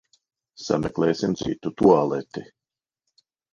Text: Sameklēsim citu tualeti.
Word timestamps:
Sameklēsim 0.67 1.35
citu 1.43 1.73
tualeti. 1.83 2.47